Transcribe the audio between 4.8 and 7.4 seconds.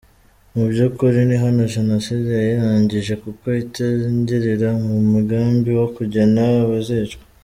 mu mugambi wo kugena abazicwa.